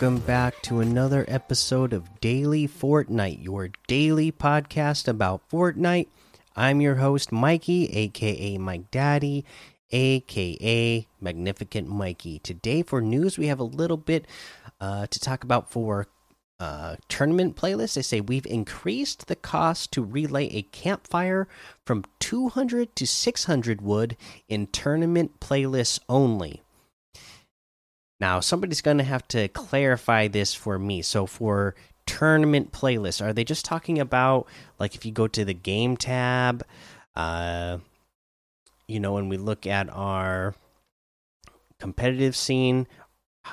[0.00, 6.06] Welcome back to another episode of Daily Fortnite, your daily podcast about Fortnite.
[6.54, 9.44] I'm your host, Mikey, aka Mike Daddy,
[9.90, 12.38] aka Magnificent Mikey.
[12.38, 14.26] Today, for news, we have a little bit
[14.80, 16.06] uh, to talk about for
[16.60, 17.94] uh, tournament playlists.
[17.94, 21.48] They say we've increased the cost to relay a campfire
[21.84, 24.16] from 200 to 600 wood
[24.48, 26.62] in tournament playlists only.
[28.20, 31.02] Now, somebody's going to have to clarify this for me.
[31.02, 31.74] So, for
[32.06, 34.46] tournament playlists, are they just talking about
[34.78, 36.64] like if you go to the game tab,
[37.14, 37.78] uh,
[38.86, 40.54] you know, when we look at our
[41.78, 42.86] competitive scene?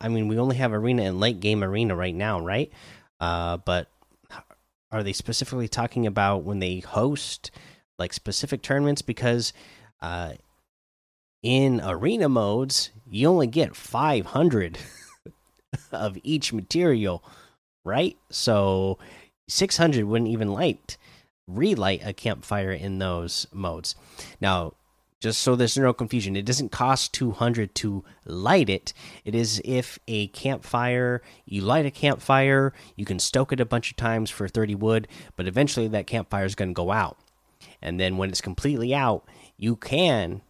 [0.00, 2.70] I mean, we only have arena and late game arena right now, right?
[3.18, 3.88] Uh, but
[4.92, 7.50] are they specifically talking about when they host
[7.98, 9.02] like specific tournaments?
[9.02, 9.52] Because
[10.02, 10.32] uh,
[11.42, 14.78] in arena modes, you only get 500
[15.92, 17.22] of each material,
[17.84, 18.16] right?
[18.30, 18.98] So
[19.48, 20.96] 600 wouldn't even light
[21.50, 23.94] relight a campfire in those modes.
[24.40, 24.74] Now,
[25.20, 28.94] just so there's no confusion, it doesn't cost 200 to light it.
[29.24, 33.90] It is if a campfire, you light a campfire, you can stoke it a bunch
[33.90, 37.18] of times for 30 wood, but eventually that campfire is going to go out.
[37.82, 39.24] And then when it's completely out,
[39.58, 40.40] you can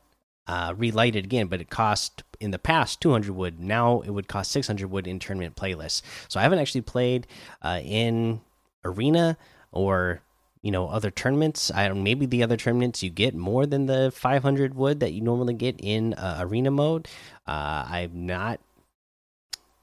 [0.50, 3.60] uh, relight it again, but it cost in the past 200 wood.
[3.60, 6.02] Now it would cost 600 wood in tournament playlists.
[6.26, 7.28] So I haven't actually played
[7.62, 8.40] uh, in
[8.84, 9.36] arena
[9.70, 10.22] or
[10.60, 11.70] you know other tournaments.
[11.70, 11.88] I.
[11.90, 15.76] Maybe the other tournaments you get more than the 500 wood that you normally get
[15.78, 17.06] in uh, arena mode.
[17.46, 18.58] Uh, I'm not.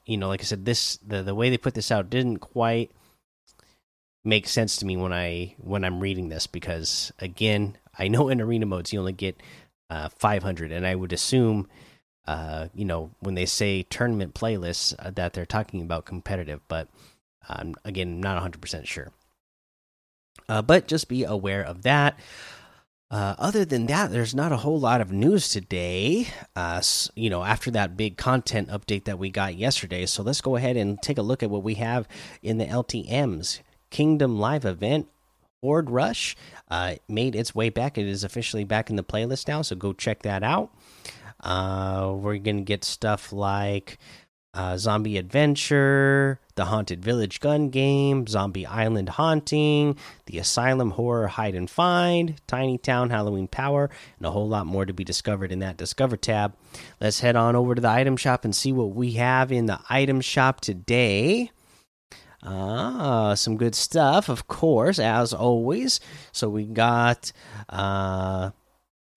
[0.04, 2.90] You know, like I said, this the the way they put this out didn't quite
[4.22, 8.42] make sense to me when I when I'm reading this because again, I know in
[8.42, 9.40] arena modes you only get
[9.90, 11.68] uh, 500 and i would assume
[12.26, 16.88] uh, you know when they say tournament playlists uh, that they're talking about competitive but
[17.48, 19.10] um, again not 100% sure.
[20.48, 22.18] Uh, but just be aware of that.
[23.10, 26.26] Uh, other than that there's not a whole lot of news today.
[26.54, 26.82] Uh,
[27.14, 30.04] you know after that big content update that we got yesterday.
[30.04, 32.06] So let's go ahead and take a look at what we have
[32.42, 33.60] in the ltms
[33.90, 35.08] kingdom live event
[35.62, 36.36] Horde Rush
[36.70, 37.98] uh, made its way back.
[37.98, 40.70] It is officially back in the playlist now, so go check that out.
[41.40, 43.98] Uh, we're gonna get stuff like
[44.54, 51.54] uh, Zombie Adventure, the Haunted Village Gun Game, Zombie Island Haunting, the Asylum Horror Hide
[51.54, 55.60] and Find, Tiny Town Halloween Power, and a whole lot more to be discovered in
[55.60, 56.56] that Discover tab.
[57.00, 59.80] Let's head on over to the item shop and see what we have in the
[59.88, 61.52] item shop today.
[62.42, 66.00] Ah, some good stuff, of course, as always.
[66.32, 67.32] So we got
[67.68, 68.50] uh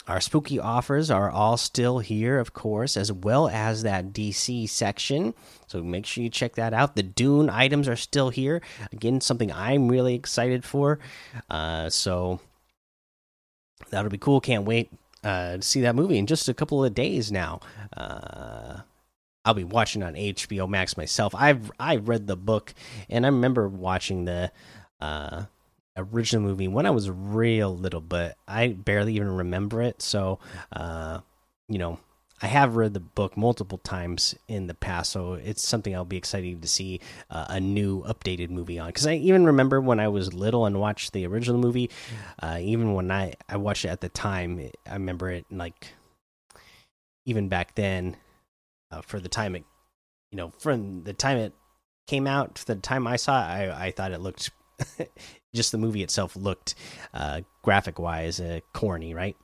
[0.08, 5.34] our spooky offers are all still here, of course, as well as that DC section.
[5.68, 6.96] So make sure you check that out.
[6.96, 8.62] The Dune items are still here.
[8.92, 11.00] Again, something I'm really excited for.
[11.50, 12.40] Uh, so
[13.92, 14.42] that'll be cool.
[14.42, 14.92] Can't wait
[15.24, 17.62] uh, to see that movie in just a couple of days now.
[19.44, 21.34] I'll be watching on HBO Max myself.
[21.36, 22.74] I've I read the book
[23.10, 24.52] and I remember watching the
[25.00, 25.46] uh,
[25.98, 30.02] original movie when I was real little, but I barely even remember it.
[30.02, 30.40] So,
[30.74, 31.22] uh,
[31.68, 32.00] you know,
[32.44, 36.18] I have read the book multiple times in the past, so it's something I'll be
[36.18, 37.00] excited to see
[37.30, 38.88] uh, a new updated movie on.
[38.88, 41.90] Because I even remember when I was little and watched the original movie,
[42.42, 45.94] uh, even when I I watched it at the time, I remember it like
[47.26, 48.18] even back then
[48.92, 49.64] uh, for the time it,
[50.32, 51.54] you know, from the time it
[52.08, 54.52] came out to the time I saw it, I, I thought it looked,
[55.56, 56.76] just the movie itself looked,
[57.14, 59.38] uh, graphic wise, uh, corny, right?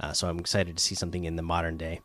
[0.00, 2.00] Uh, so I'm excited to see something in the modern day.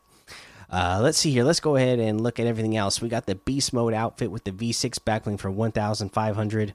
[0.72, 1.44] Uh, let's see here.
[1.44, 3.02] Let's go ahead and look at everything else.
[3.02, 6.73] We got the Beast Mode outfit with the V6 backbling for 1,500.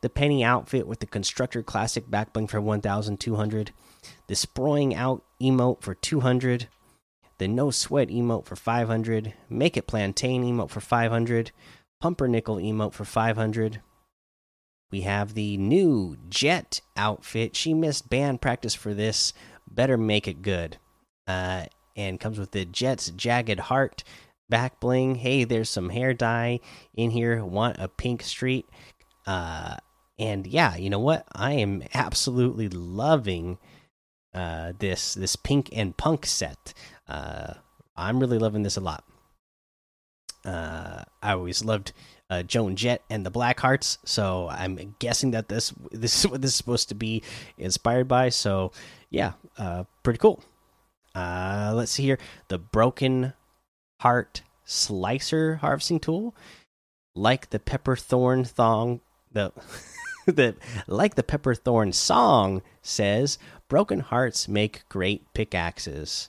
[0.00, 3.72] The Penny outfit with the Constructor Classic backbling for 1,200.
[4.26, 6.66] The Sproing Out emote for 200
[7.38, 11.52] the no sweat emote for 500 make it plantain emote for 500
[12.00, 13.80] pumpernickel emote for 500
[14.90, 17.56] we have the new jet outfit.
[17.56, 19.32] She missed band practice for this.
[19.68, 20.78] Better make it good.
[21.26, 21.66] Uh,
[21.96, 24.04] and comes with the jet's jagged heart
[24.48, 25.16] back bling.
[25.16, 26.60] Hey there's some hair dye
[26.94, 27.44] in here.
[27.44, 28.66] Want a pink street?
[29.26, 29.76] Uh,
[30.18, 31.26] and yeah you know what?
[31.32, 33.58] I am absolutely loving
[34.32, 36.74] uh, this this pink and punk set
[37.08, 37.54] uh,
[37.96, 39.04] I'm really loving this a lot.
[40.44, 41.92] Uh, I always loved
[42.30, 46.40] uh, Joan Jett and the Black Hearts, so I'm guessing that this this is what
[46.42, 47.22] this is supposed to be
[47.58, 48.28] inspired by.
[48.28, 48.72] So
[49.10, 50.42] yeah, uh, pretty cool.
[51.14, 52.18] Uh, let's see here,
[52.48, 53.32] the Broken
[54.00, 56.34] Heart Slicer harvesting tool.
[57.14, 59.00] like the pepperthorn thong
[59.32, 59.52] the
[60.26, 60.54] the
[60.86, 63.38] like the pepperthorn song says
[63.68, 66.28] broken hearts make great pickaxes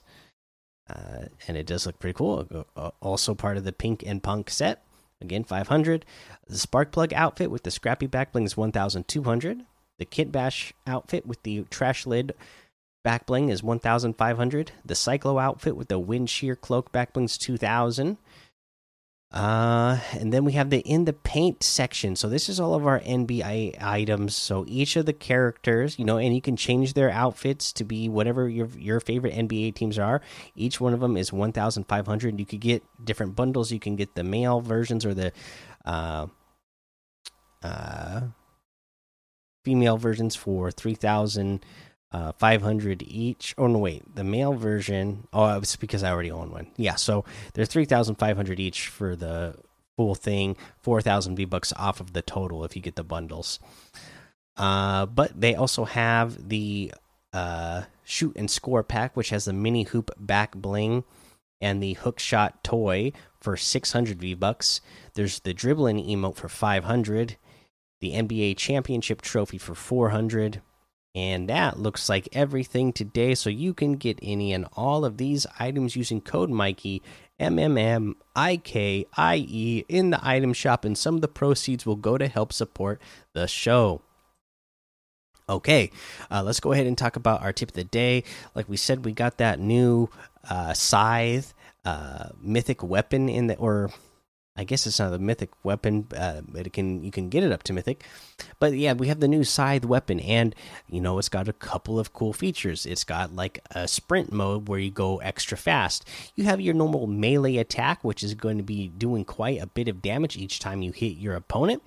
[0.90, 2.66] uh, and it does look pretty cool.
[2.76, 4.84] Uh, also part of the pink and punk set.
[5.20, 6.04] Again 500
[6.46, 9.64] the spark plug outfit with the scrappy back bling is 1200
[9.98, 12.34] the kit bash outfit with the trash lid
[13.02, 17.36] back bling is 1500 the cyclo outfit with the wind shear cloak back bling is
[17.36, 18.16] 2000
[19.30, 22.16] uh, and then we have the in the paint section.
[22.16, 24.34] So this is all of our NBA items.
[24.34, 28.08] So each of the characters, you know, and you can change their outfits to be
[28.08, 30.22] whatever your your favorite NBA teams are.
[30.54, 32.40] Each one of them is one thousand five hundred.
[32.40, 33.70] You could get different bundles.
[33.70, 35.32] You can get the male versions or the
[35.84, 36.28] uh,
[37.62, 38.20] uh,
[39.62, 41.66] female versions for three thousand
[42.12, 43.54] uh, 500 each.
[43.58, 45.26] Oh no, wait, the male version.
[45.32, 46.68] Oh, it's because I already own one.
[46.76, 47.24] Yeah, so
[47.54, 49.54] they're 3,500 each for the
[49.96, 50.56] full thing.
[50.80, 53.58] 4,000 V bucks off of the total if you get the bundles.
[54.56, 56.92] Uh, but they also have the
[57.32, 61.04] uh, shoot and score pack, which has the mini hoop back bling
[61.60, 64.80] and the hook shot toy for 600 V bucks.
[65.14, 67.36] There's the dribbling emote for 500.
[68.00, 70.62] The NBA championship trophy for 400
[71.14, 73.34] and that looks like everything today.
[73.34, 77.02] So you can get any and all of these items using code Mikey
[77.38, 81.28] M M M I K I E in the item shop, and some of the
[81.28, 83.00] proceeds will go to help support
[83.32, 84.02] the show.
[85.48, 85.90] Okay,
[86.30, 88.22] uh, let's go ahead and talk about our tip of the day.
[88.54, 90.10] Like we said, we got that new
[90.50, 91.54] uh, scythe
[91.84, 93.90] uh, mythic weapon in the or
[94.58, 97.52] I guess it's not a mythic weapon, uh, but it can you can get it
[97.52, 98.04] up to mythic.
[98.58, 100.52] But yeah, we have the new scythe weapon, and
[100.88, 102.84] you know it's got a couple of cool features.
[102.84, 106.08] It's got like a sprint mode where you go extra fast.
[106.34, 109.86] You have your normal melee attack, which is going to be doing quite a bit
[109.86, 111.80] of damage each time you hit your opponent.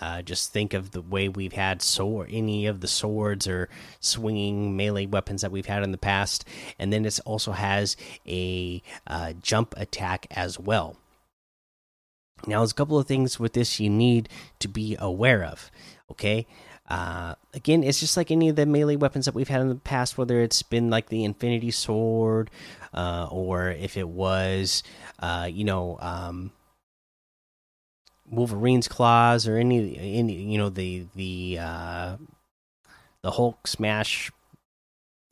[0.00, 3.68] Uh, just think of the way we've had sword, any of the swords or
[3.98, 6.44] swinging melee weapons that we've had in the past,
[6.78, 7.96] and then it also has
[8.28, 10.96] a uh, jump attack as well.
[12.46, 14.28] Now, there's a couple of things with this you need
[14.58, 15.70] to be aware of.
[16.10, 16.46] Okay.
[16.88, 19.74] Uh, again, it's just like any of the melee weapons that we've had in the
[19.74, 22.50] past, whether it's been like the Infinity Sword,
[22.94, 24.84] uh, or if it was,
[25.18, 26.52] uh, you know, um,
[28.30, 32.16] Wolverine's claws, or any, any, you know, the the uh,
[33.22, 34.30] the Hulk smash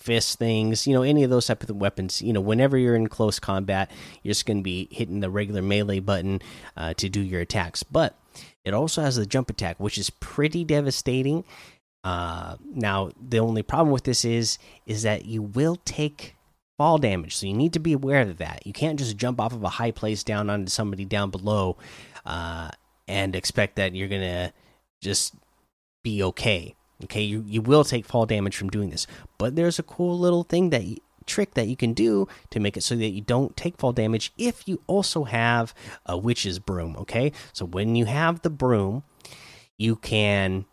[0.05, 2.21] fist things, you know, any of those type of weapons.
[2.21, 3.91] You know, whenever you're in close combat,
[4.23, 6.43] you're just going to be hitting the regular melee button
[6.77, 7.83] uh, to do your attacks.
[7.83, 8.15] But
[8.65, 11.45] it also has the jump attack, which is pretty devastating.
[12.05, 16.37] Uh, now, the only problem with this is is that you will take
[16.77, 18.67] fall damage, so you need to be aware of that.
[18.67, 21.79] You can't just jump off of a high place down onto somebody down below
[22.27, 22.71] uh,
[23.09, 24.53] and expect that you're gonna
[25.01, 25.35] just
[26.03, 26.75] be okay
[27.05, 29.07] Okay, you, you will take fall damage from doing this,
[29.39, 30.85] but there's a cool little thing that
[31.27, 34.33] trick that you can do to make it so that you don't take fall damage
[34.37, 35.75] if you also have
[36.07, 36.97] a witch's broom.
[36.99, 39.03] Okay, so when you have the broom,
[39.79, 40.65] you can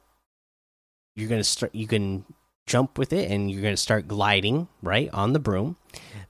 [1.16, 2.26] you're gonna start you can
[2.66, 5.78] jump with it and you're gonna start gliding right on the broom.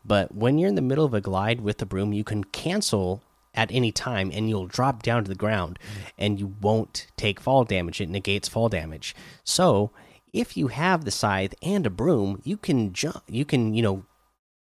[0.03, 3.21] But when you're in the middle of a glide with the broom, you can cancel
[3.53, 5.77] at any time and you'll drop down to the ground
[6.17, 7.99] and you won't take fall damage.
[7.99, 9.15] It negates fall damage.
[9.43, 9.91] So
[10.33, 13.23] if you have the scythe and a broom, you can jump.
[13.27, 14.05] You can you know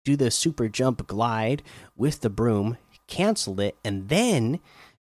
[0.05, 1.63] do the super jump glide
[1.97, 4.61] with the broom, cancel it, and then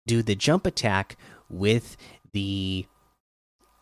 [0.07, 1.16] do the jump attack
[1.50, 1.97] with
[2.33, 2.87] the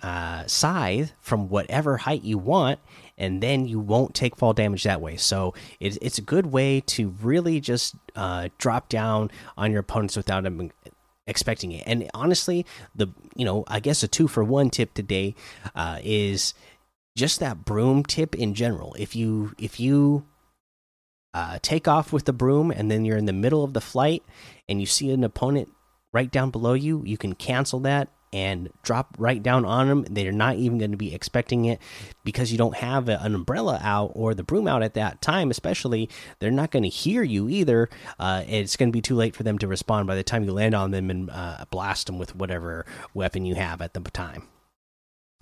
[0.02, 2.80] uh, scythe from whatever height you want,
[3.16, 5.16] and then you won't take fall damage that way.
[5.16, 10.16] So it's it's a good way to really just uh, drop down on your opponents
[10.16, 10.70] without them
[11.26, 11.84] expecting it.
[11.86, 15.34] And honestly, the you know I guess a two for one tip today
[15.74, 16.54] uh, is
[17.16, 18.94] just that broom tip in general.
[18.98, 20.26] If you if you
[21.34, 24.22] uh, take off with the broom and then you're in the middle of the flight
[24.68, 25.68] and you see an opponent
[26.12, 30.04] right down below you, you can cancel that and drop right down on them.
[30.10, 31.80] They're not even going to be expecting it
[32.24, 36.08] because you don't have an umbrella out or the broom out at that time, especially.
[36.38, 37.88] They're not going to hear you either.
[38.18, 40.52] Uh, it's going to be too late for them to respond by the time you
[40.52, 44.48] land on them and uh, blast them with whatever weapon you have at the time